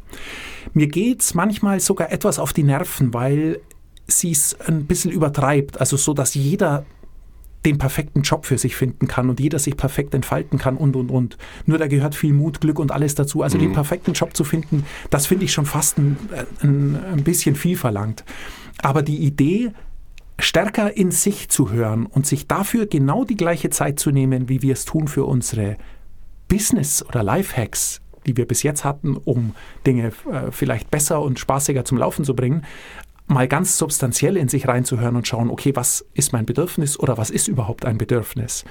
[0.74, 3.60] Mir geht es manchmal sogar etwas auf die Nerven, weil
[4.06, 5.80] sie es ein bisschen übertreibt.
[5.80, 6.86] Also so, dass jeder
[7.68, 11.12] den perfekten Job für sich finden kann und jeder sich perfekt entfalten kann und, und,
[11.12, 11.38] und.
[11.66, 13.44] Nur da gehört viel Mut, Glück und alles dazu.
[13.44, 13.64] Also mhm.
[13.64, 16.18] den perfekten Job zu finden, das finde ich schon fast ein,
[16.64, 18.24] ein, ein bisschen viel verlangt.
[18.82, 19.72] Aber die Idee,
[20.40, 24.62] stärker in sich zu hören und sich dafür genau die gleiche Zeit zu nehmen, wie
[24.62, 25.78] wir es tun für unsere
[26.48, 31.84] Business- oder Lifehacks, die wir bis jetzt hatten, um Dinge äh, vielleicht besser und spaßiger
[31.84, 32.64] zum Laufen zu bringen,
[33.28, 37.30] mal ganz substanziell in sich reinzuhören und schauen, okay, was ist mein Bedürfnis oder was
[37.30, 38.64] ist überhaupt ein Bedürfnis?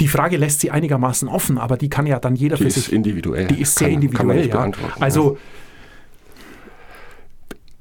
[0.00, 2.84] Die Frage lässt sie einigermaßen offen, aber die kann ja dann jeder die für sich.
[2.84, 3.46] Die ist individuell.
[3.46, 4.48] Die ist sehr kann, individuell.
[4.48, 4.78] Kann ja.
[5.00, 5.38] Also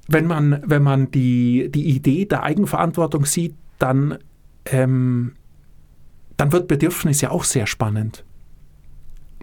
[0.07, 4.19] wenn man, wenn man die, die Idee der Eigenverantwortung sieht, dann,
[4.65, 5.33] ähm,
[6.37, 8.23] dann wird Bedürfnis ja auch sehr spannend.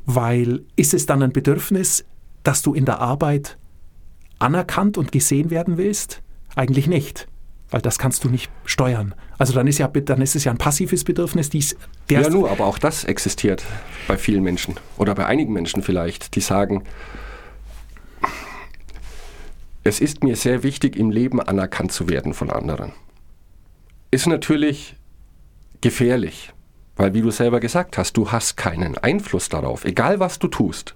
[0.07, 2.05] Weil ist es dann ein Bedürfnis,
[2.43, 3.59] dass du in der Arbeit
[4.43, 6.21] anerkannt und gesehen werden willst?
[6.55, 7.29] Eigentlich nicht,
[7.71, 9.15] weil das kannst du nicht steuern.
[9.39, 11.51] Also dann ist, ja, dann ist es ja ein passives Bedürfnis.
[11.51, 11.77] Dies,
[12.11, 13.65] ja, nur, aber auch das existiert
[14.09, 16.85] bei vielen Menschen oder bei einigen Menschen vielleicht, die sagen,
[19.85, 22.93] es ist mir sehr wichtig, im Leben anerkannt zu werden von anderen.
[24.11, 24.97] Ist natürlich
[25.81, 26.53] gefährlich,
[26.97, 30.95] weil, wie du selber gesagt hast, du hast keinen Einfluss darauf, egal was du tust.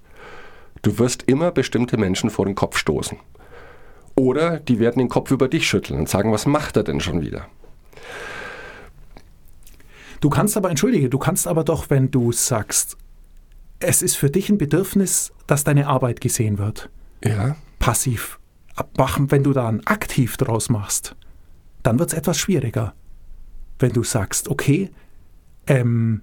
[0.82, 3.18] Du wirst immer bestimmte Menschen vor den Kopf stoßen.
[4.16, 7.20] Oder die werden den Kopf über dich schütteln und sagen, was macht er denn schon
[7.20, 7.48] wieder?
[10.20, 12.96] Du kannst aber, entschuldige, du kannst aber doch, wenn du sagst,
[13.79, 16.88] es ist für dich ein Bedürfnis, dass deine Arbeit gesehen wird.
[17.22, 17.57] Ja.
[17.79, 18.38] Passiv
[18.76, 21.16] abmachen, wenn du dann aktiv draus machst,
[21.83, 22.94] dann wird es etwas schwieriger.
[23.79, 24.90] Wenn du sagst, okay,
[25.66, 26.22] ähm,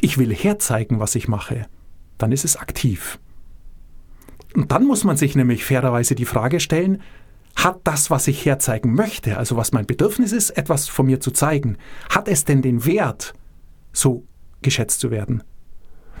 [0.00, 1.66] ich will herzeigen, was ich mache,
[2.18, 3.18] dann ist es aktiv.
[4.54, 7.00] Und dann muss man sich nämlich fairerweise die Frage stellen,
[7.56, 11.30] hat das, was ich herzeigen möchte, also was mein Bedürfnis ist, etwas von mir zu
[11.30, 11.76] zeigen,
[12.10, 13.34] hat es denn den Wert,
[13.92, 14.24] so
[14.62, 15.42] geschätzt zu werden?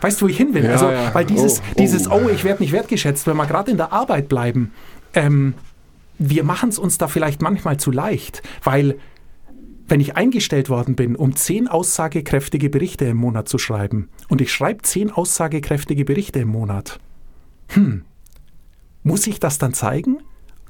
[0.00, 0.64] Weißt du, wo ich hin will?
[0.64, 1.14] Ja, also, ja.
[1.14, 1.74] weil dieses, oh, oh.
[1.78, 4.72] dieses, oh, ich werde nicht wertgeschätzt, wenn wir gerade in der Arbeit bleiben,
[5.14, 5.54] ähm,
[6.18, 8.98] wir machen es uns da vielleicht manchmal zu leicht, weil
[9.86, 14.52] wenn ich eingestellt worden bin, um zehn aussagekräftige Berichte im Monat zu schreiben, und ich
[14.52, 16.98] schreibe zehn aussagekräftige Berichte im Monat,
[17.68, 18.04] hm,
[19.02, 20.18] muss ich das dann zeigen?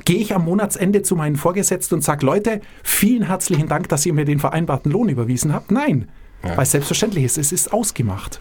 [0.04, 4.12] Gehe ich am Monatsende zu meinen Vorgesetzten und sage, Leute, vielen herzlichen Dank, dass ihr
[4.12, 5.70] mir den vereinbarten Lohn überwiesen habt?
[5.70, 6.08] Nein,
[6.42, 6.56] ja.
[6.56, 8.40] weil selbstverständlich ist, es ist ausgemacht.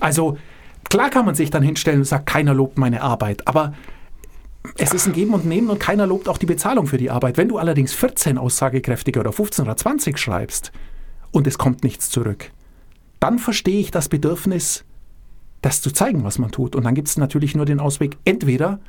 [0.00, 0.38] Also
[0.88, 3.74] klar kann man sich dann hinstellen und sagen, keiner lobt meine Arbeit, aber
[4.78, 7.36] es ist ein Geben und Nehmen und keiner lobt auch die Bezahlung für die Arbeit.
[7.36, 10.72] Wenn du allerdings 14 aussagekräftige oder 15 oder 20 schreibst
[11.32, 12.50] und es kommt nichts zurück,
[13.20, 14.84] dann verstehe ich das Bedürfnis,
[15.60, 16.76] das zu zeigen, was man tut.
[16.76, 18.80] Und dann gibt es natürlich nur den Ausweg, entweder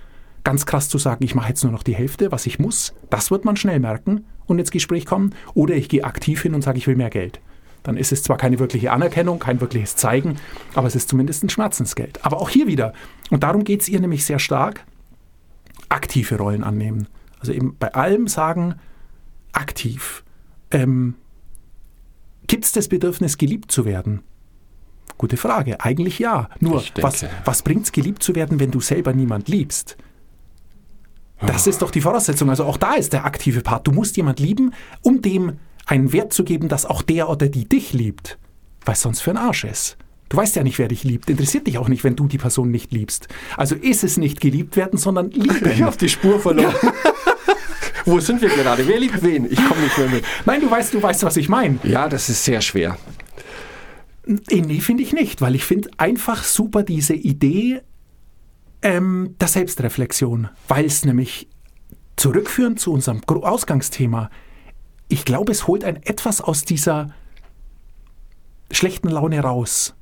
[0.46, 3.32] ganz krass zu sagen, ich mache jetzt nur noch die Hälfte, was ich muss, das
[3.32, 6.78] wird man schnell merken, und ins Gespräch kommen, oder ich gehe aktiv hin und sage,
[6.78, 7.42] ich will mehr Geld.
[7.84, 10.38] Dann ist es zwar keine wirkliche Anerkennung, kein wirkliches Zeigen,
[10.76, 12.24] aber es ist zumindest ein Schmerzensgeld.
[12.24, 12.94] Aber auch hier wieder,
[13.32, 14.86] und darum geht es ihr nämlich sehr stark,
[15.90, 17.08] aktive Rollen annehmen.
[17.40, 18.76] Also eben bei allem sagen,
[19.52, 20.24] aktiv.
[20.72, 21.16] Ähm,
[22.48, 24.22] Gibt es das Bedürfnis, geliebt zu werden?
[25.18, 25.82] Gute Frage.
[25.82, 26.50] Eigentlich ja.
[26.60, 29.98] Nur, denke- was, was bringt es, geliebt zu werden, wenn du selber niemand liebst?
[31.42, 32.50] Das ist doch die Voraussetzung.
[32.50, 33.88] Also auch da ist der aktive Part.
[33.88, 35.54] Du musst jemand lieben, um dem
[35.86, 38.38] einen Wert zu geben, dass auch der oder die dich liebt.
[38.86, 39.98] Was sonst für ein Arsch ist.
[40.30, 41.30] Du weißt ja nicht, wer dich liebt.
[41.30, 43.28] Interessiert dich auch nicht, wenn du die Person nicht liebst.
[43.58, 45.70] Also ist es nicht geliebt werden, sondern lieben.
[45.70, 46.74] Ich habe die Spur verloren.
[48.06, 48.88] Wo sind wir gerade?
[48.88, 49.52] Wer liebt wen?
[49.52, 50.26] Ich komme nicht mehr mit.
[50.46, 51.80] Nein, du weißt, du weißt, was ich meine.
[51.84, 52.98] Ja, das ist sehr schwer.
[54.50, 57.82] Eh, Nee, finde ich nicht, weil ich finde einfach super diese Idee
[58.82, 61.48] ähm, der Selbstreflexion, weil es nämlich
[62.16, 64.30] zurückführend zu unserem Ausgangsthema,
[65.08, 67.12] ich glaube, es holt ein etwas aus dieser
[68.72, 69.94] schlechten Laune raus.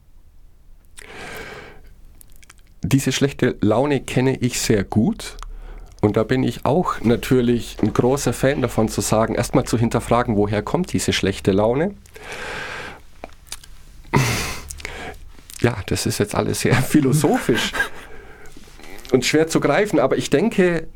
[2.81, 5.37] Diese schlechte Laune kenne ich sehr gut.
[6.01, 10.35] Und da bin ich auch natürlich ein großer Fan davon zu sagen, erstmal zu hinterfragen,
[10.35, 11.95] woher kommt diese schlechte Laune.
[15.61, 17.71] Ja, das ist jetzt alles sehr philosophisch
[19.11, 20.87] und schwer zu greifen, aber ich denke,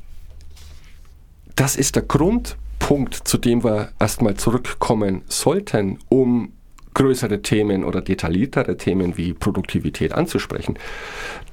[1.56, 6.54] das ist der Grundpunkt, zu dem wir erstmal zurückkommen sollten, um
[6.93, 10.80] größere Themen oder detailliertere Themen wie Produktivität anzusprechen.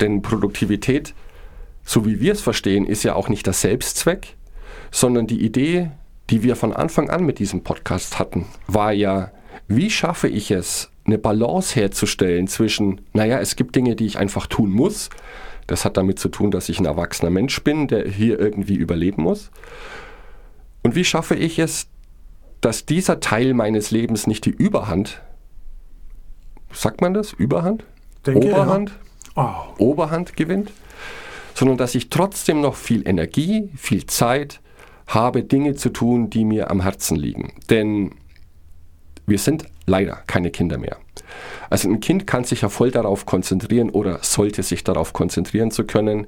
[0.01, 1.15] Denn Produktivität,
[1.85, 4.37] so wie wir es verstehen, ist ja auch nicht der Selbstzweck,
[4.91, 5.91] sondern die Idee,
[6.31, 9.33] die wir von Anfang an mit diesem Podcast hatten, war ja,
[9.69, 14.47] wie schaffe ich es, eine Balance herzustellen zwischen, naja, es gibt Dinge, die ich einfach
[14.47, 15.11] tun muss.
[15.67, 19.23] Das hat damit zu tun, dass ich ein erwachsener Mensch bin, der hier irgendwie überleben
[19.23, 19.51] muss.
[20.83, 21.87] Und wie schaffe ich es,
[22.61, 25.23] dass dieser Teil meines Lebens nicht die Überhand,
[26.73, 27.85] sagt man das, Überhand?
[28.27, 28.55] Denke, ja.
[28.55, 28.93] Oberhand?
[29.37, 30.71] Oh, Oberhand gewinnt,
[31.55, 34.61] sondern dass ich trotzdem noch viel Energie, viel Zeit
[35.07, 37.53] habe, Dinge zu tun, die mir am Herzen liegen.
[37.71, 38.13] Denn
[39.27, 40.97] wir sind leider keine Kinder mehr.
[41.71, 45.85] Also ein Kind kann sich ja voll darauf konzentrieren oder sollte sich darauf konzentrieren zu
[45.85, 46.27] können,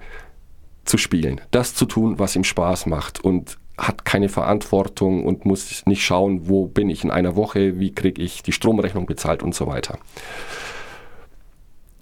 [0.85, 5.85] zu spielen, das zu tun, was ihm Spaß macht und hat keine Verantwortung und muss
[5.85, 9.55] nicht schauen, wo bin ich in einer Woche, wie kriege ich die Stromrechnung bezahlt und
[9.55, 9.99] so weiter.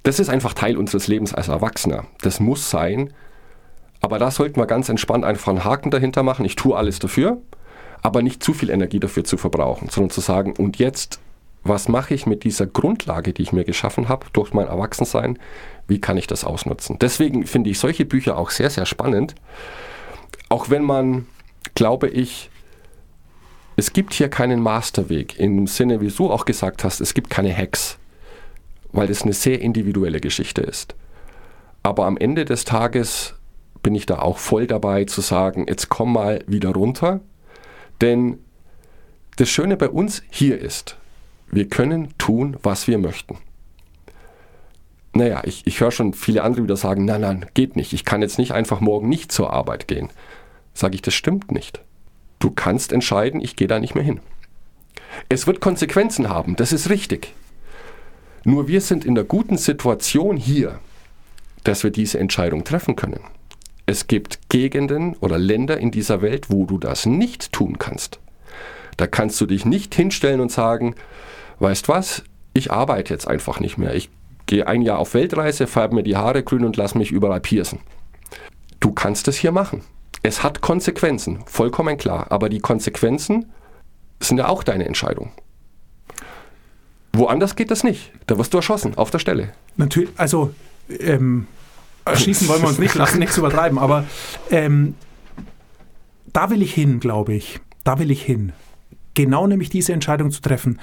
[0.05, 2.05] Das ist einfach Teil unseres Lebens als Erwachsener.
[2.21, 3.13] Das muss sein.
[4.01, 6.45] Aber da sollten wir ganz entspannt einfach einen Haken dahinter machen.
[6.45, 7.39] Ich tue alles dafür,
[8.03, 11.21] aber nicht zu viel Energie dafür zu verbrauchen, sondern zu sagen, und jetzt,
[11.65, 15.39] was mache ich mit dieser Grundlage, die ich mir geschaffen habe durch mein Erwachsensein?
[15.89, 16.99] Wie kann ich das ausnutzen?
[17.01, 19.35] Deswegen finde ich solche Bücher auch sehr, sehr spannend.
[20.49, 21.27] Auch wenn man,
[21.75, 22.51] glaube ich,
[23.77, 27.57] es gibt hier keinen Masterweg im Sinne, wie du auch gesagt hast, es gibt keine
[27.57, 27.99] Hacks
[28.95, 30.95] weil es eine sehr individuelle Geschichte ist.
[31.83, 33.35] Aber am Ende des Tages
[33.83, 37.21] bin ich da auch voll dabei zu sagen, jetzt komm mal wieder runter.
[38.01, 38.39] Denn
[39.37, 40.97] das Schöne bei uns hier ist,
[41.55, 43.39] wir können tun, was wir möchten.
[45.13, 47.93] Naja, ich, ich höre schon viele andere wieder sagen, nein, nein, geht nicht.
[47.93, 50.11] Ich kann jetzt nicht einfach morgen nicht zur Arbeit gehen.
[50.75, 51.81] Sage ich, das stimmt nicht.
[52.41, 54.21] Du kannst entscheiden, ich gehe da nicht mehr hin.
[55.29, 57.33] Es wird Konsequenzen haben, das ist richtig.
[58.43, 60.81] Nur wir sind in der guten Situation hier,
[61.63, 63.21] dass wir diese Entscheidung treffen können.
[63.87, 68.19] Es gibt Gegenden oder Länder in dieser Welt, wo du das nicht tun kannst.
[68.97, 70.95] Da kannst du dich nicht hinstellen und sagen,
[71.59, 73.95] weißt was, ich arbeite jetzt einfach nicht mehr.
[73.95, 74.11] Ich
[74.47, 77.81] gehe ein Jahr auf Weltreise, färbe mir die Haare grün und lass mich überall piercen.
[78.81, 79.83] Du kannst es hier machen.
[80.23, 82.27] Es hat Konsequenzen, vollkommen klar.
[82.31, 83.53] Aber die Konsequenzen
[84.21, 85.33] sind ja auch deine Entscheidung.
[87.13, 88.13] Woanders geht das nicht.
[88.27, 89.53] Da wirst du erschossen, auf der Stelle.
[89.77, 90.53] natürlich, also
[90.89, 91.47] ähm,
[92.13, 94.05] schießen wollen wir uns nicht, lassen nichts übertreiben, aber
[94.51, 94.95] ähm,
[96.33, 97.61] da will ich hin, glaube ich.
[97.85, 98.53] Da will ich hin.
[99.15, 100.81] Genau nämlich diese Entscheidung zu treffen.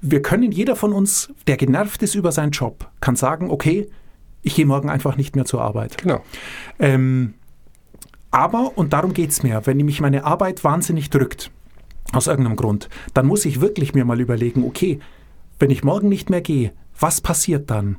[0.00, 3.88] Wir können, jeder von uns, der genervt ist über seinen Job, kann sagen, okay,
[4.42, 5.98] ich gehe morgen einfach nicht mehr zur Arbeit.
[5.98, 6.22] Genau.
[6.78, 7.34] Ähm,
[8.30, 11.50] aber, und darum geht es mir, wenn mich meine Arbeit wahnsinnig drückt,
[12.12, 15.00] aus irgendeinem Grund, dann muss ich wirklich mir mal überlegen, okay,
[15.58, 17.98] wenn ich morgen nicht mehr gehe, was passiert dann?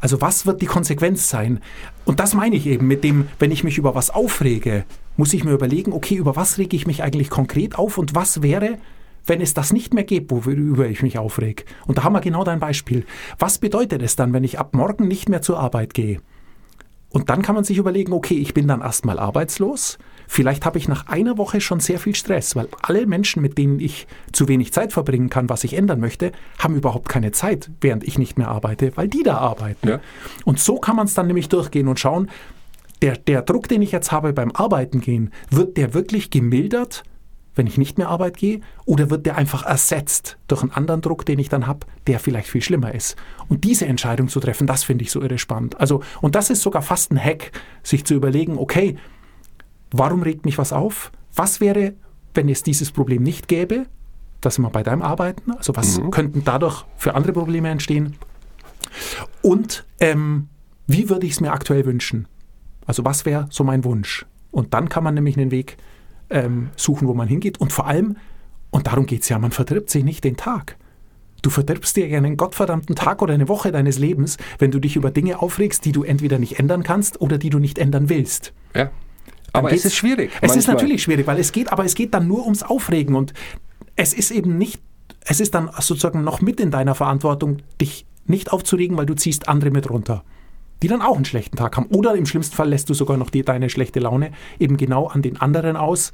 [0.00, 1.60] Also was wird die Konsequenz sein?
[2.04, 4.84] Und das meine ich eben mit dem, wenn ich mich über was aufrege,
[5.16, 8.42] muss ich mir überlegen, okay, über was rege ich mich eigentlich konkret auf und was
[8.42, 8.78] wäre,
[9.26, 11.64] wenn es das nicht mehr gibt, worüber ich mich aufreg.
[11.86, 13.04] Und da haben wir genau dein Beispiel.
[13.38, 16.20] Was bedeutet es dann, wenn ich ab morgen nicht mehr zur Arbeit gehe?
[17.12, 19.98] Und dann kann man sich überlegen, okay, ich bin dann erstmal arbeitslos.
[20.26, 23.80] Vielleicht habe ich nach einer Woche schon sehr viel Stress, weil alle Menschen, mit denen
[23.80, 28.02] ich zu wenig Zeit verbringen kann, was ich ändern möchte, haben überhaupt keine Zeit, während
[28.04, 29.88] ich nicht mehr arbeite, weil die da arbeiten.
[29.88, 30.00] Ja.
[30.46, 32.30] Und so kann man es dann nämlich durchgehen und schauen,
[33.02, 37.02] der, der Druck, den ich jetzt habe beim Arbeiten gehen, wird der wirklich gemildert,
[37.54, 41.26] wenn ich nicht mehr Arbeit gehe, oder wird der einfach ersetzt durch einen anderen Druck,
[41.26, 43.16] den ich dann habe, der vielleicht viel schlimmer ist?
[43.48, 45.80] Und diese Entscheidung zu treffen, das finde ich so irre spannend.
[45.80, 48.96] Also, und das ist sogar fast ein Hack, sich zu überlegen, okay,
[49.90, 51.12] warum regt mich was auf?
[51.34, 51.94] Was wäre,
[52.34, 53.86] wenn es dieses Problem nicht gäbe?
[54.40, 55.52] Das sind wir bei deinem Arbeiten.
[55.52, 58.16] Also, was könnten dadurch für andere Probleme entstehen?
[59.40, 60.48] Und ähm,
[60.86, 62.26] wie würde ich es mir aktuell wünschen?
[62.86, 64.26] Also was wäre so mein Wunsch?
[64.50, 65.76] Und dann kann man nämlich einen Weg
[66.32, 67.60] ähm, suchen, wo man hingeht.
[67.60, 68.16] Und vor allem,
[68.70, 70.76] und darum geht es ja, man verdirbt sich nicht den Tag.
[71.42, 75.10] Du verdirbst dir einen gottverdammten Tag oder eine Woche deines Lebens, wenn du dich über
[75.10, 78.52] Dinge aufregst, die du entweder nicht ändern kannst oder die du nicht ändern willst.
[78.74, 78.90] Ja.
[79.52, 80.30] Aber es ist schwierig.
[80.40, 80.76] Es ist manchmal.
[80.76, 83.34] natürlich schwierig, weil es geht, aber es geht dann nur ums Aufregen und
[83.96, 84.80] es ist eben nicht,
[85.24, 89.48] es ist dann sozusagen noch mit in deiner Verantwortung, dich nicht aufzuregen, weil du ziehst
[89.48, 90.24] andere mit runter,
[90.82, 91.86] die dann auch einen schlechten Tag haben.
[91.86, 95.22] Oder im schlimmsten Fall lässt du sogar noch die, deine schlechte Laune eben genau an
[95.22, 96.12] den anderen aus,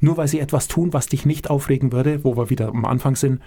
[0.00, 3.16] nur weil sie etwas tun, was dich nicht aufregen würde, wo wir wieder am Anfang
[3.16, 3.40] sind,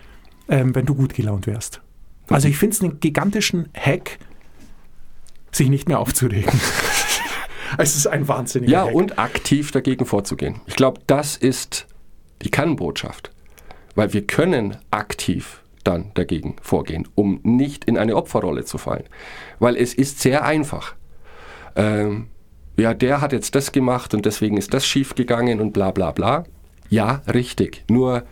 [0.47, 1.81] ähm, wenn du gut gelaunt wärst.
[2.29, 4.19] Also ich finde es einen gigantischen Hack,
[5.51, 6.53] sich nicht mehr aufzuregen.
[7.77, 8.93] es ist ein wahnsinniger Ja, Hack.
[8.95, 10.61] und aktiv dagegen vorzugehen.
[10.65, 11.87] Ich glaube, das ist
[12.41, 13.31] die Kernbotschaft.
[13.95, 19.05] Weil wir können aktiv dann dagegen vorgehen, um nicht in eine Opferrolle zu fallen.
[19.59, 20.95] Weil es ist sehr einfach.
[21.75, 22.27] Ähm,
[22.77, 26.11] ja, der hat jetzt das gemacht und deswegen ist das schief gegangen und bla bla
[26.11, 26.43] bla.
[26.89, 27.85] Ja, richtig.
[27.89, 28.23] Nur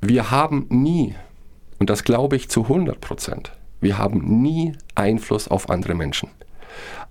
[0.00, 1.14] wir haben nie,
[1.78, 6.30] und das glaube ich zu 100 Prozent, wir haben nie Einfluss auf andere Menschen.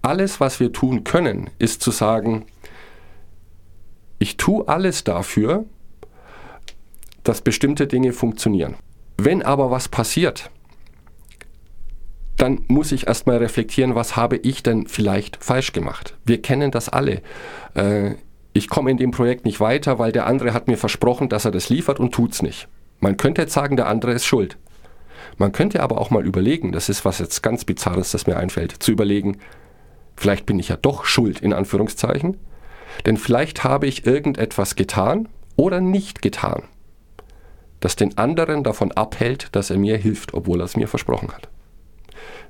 [0.01, 2.45] Alles, was wir tun können, ist zu sagen,
[4.19, 5.65] ich tue alles dafür,
[7.25, 8.75] dass bestimmte Dinge funktionieren.
[9.17, 10.49] Wenn aber was passiert,
[12.38, 16.15] dann muss ich erstmal reflektieren, was habe ich denn vielleicht falsch gemacht.
[16.25, 17.21] Wir kennen das alle.
[17.73, 18.15] Äh,
[18.53, 21.51] ich komme in dem Projekt nicht weiter, weil der andere hat mir versprochen, dass er
[21.51, 22.67] das liefert und tut's nicht.
[22.99, 24.57] Man könnte jetzt sagen, der andere ist schuld.
[25.38, 28.71] Man könnte aber auch mal überlegen, das ist was jetzt ganz Bizarres, das mir einfällt,
[28.71, 29.38] zu überlegen,
[30.15, 32.38] vielleicht bin ich ja doch schuld in Anführungszeichen,
[33.05, 36.63] denn vielleicht habe ich irgendetwas getan oder nicht getan,
[37.86, 41.50] das den anderen davon abhält, dass er mir hilft, obwohl er es mir versprochen hat.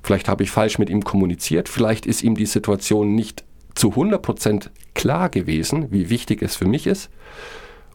[0.02, 3.44] Vielleicht habe ich falsch mit ihm kommuniziert, vielleicht ist ihm die Situation nicht
[3.74, 7.10] zu 100% klar gewesen, wie wichtig es für mich ist,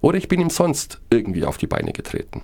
[0.01, 2.43] oder ich bin ihm sonst irgendwie auf die Beine getreten.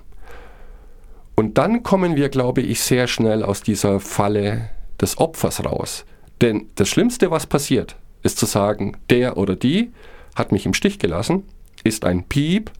[1.35, 6.05] Und dann kommen wir, glaube ich, sehr schnell aus dieser Falle des Opfers raus.
[6.41, 9.91] Denn das Schlimmste, was passiert, ist zu sagen, der oder die
[10.33, 11.43] hat mich im Stich gelassen,
[11.83, 12.71] ist ein Piep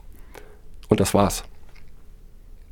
[0.87, 1.43] und das war's.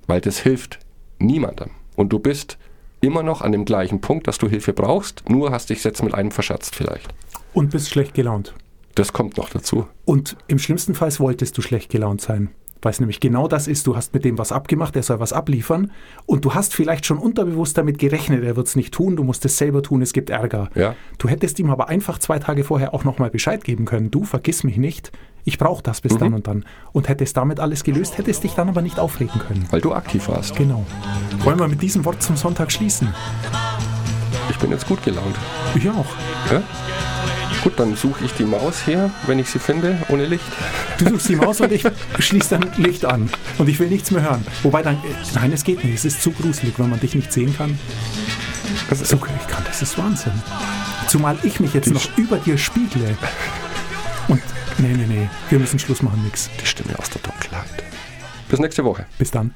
[0.07, 0.79] Weil das hilft
[1.19, 1.71] niemandem.
[1.95, 2.57] Und du bist
[3.01, 6.13] immer noch an dem gleichen Punkt, dass du Hilfe brauchst, nur hast dich jetzt mit
[6.13, 7.13] einem verscherzt vielleicht.
[7.53, 8.53] Und bist schlecht gelaunt.
[8.95, 9.87] Das kommt noch dazu.
[10.05, 12.49] Und im schlimmsten Fall wolltest du schlecht gelaunt sein.
[12.85, 15.33] Weil es nämlich genau das ist, du hast mit dem was abgemacht, er soll was
[15.33, 15.91] abliefern
[16.27, 19.43] und du hast vielleicht schon unterbewusst damit gerechnet, er wird es nicht tun, du musst
[19.43, 20.69] es selber tun, es gibt Ärger.
[20.75, 20.93] Ja.
[21.17, 24.63] Du hättest ihm aber einfach zwei Tage vorher auch nochmal Bescheid geben können, du vergiss
[24.63, 25.11] mich nicht,
[25.45, 26.63] ich brauche das bis dann und dann.
[26.91, 29.65] Und hättest damit alles gelöst, hättest dich dann aber nicht aufregen können.
[29.71, 30.55] Weil du aktiv warst.
[30.55, 30.85] Genau.
[31.39, 33.11] Wollen wir mit diesem Wort zum Sonntag schließen?
[34.51, 35.35] Ich bin jetzt gut gelaunt.
[35.73, 36.05] Ich auch.
[36.51, 36.61] Ja?
[37.65, 40.45] Gut, dann suche ich die Maus her, wenn ich sie finde, ohne Licht.
[40.99, 41.83] Du suchst die Maus und ich
[42.19, 43.27] schließe dann Licht an.
[43.57, 44.45] Und ich will nichts mehr hören.
[44.61, 45.01] Wobei dann,
[45.33, 45.95] nein, es geht nicht.
[45.95, 47.79] Es ist zu gruselig, wenn man dich nicht sehen kann.
[48.91, 50.31] So ich kann, das ist Wahnsinn.
[51.07, 53.17] Zumal ich mich jetzt noch über dir spiegle.
[54.27, 54.43] Und,
[54.77, 56.51] nee, nee, nee, wir müssen Schluss machen, nix.
[56.61, 57.83] Die Stimme aus der Dunkelheit.
[58.47, 59.07] Bis nächste Woche.
[59.17, 59.55] Bis dann.